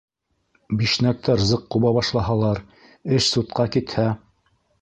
[0.79, 2.65] Бишнәктәр зыҡ ҡуба башлаһалар,
[3.19, 4.09] эш судҡа китһә.